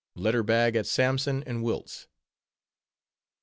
[0.19, 2.07] __Letter bag at Sampson and Wilt's.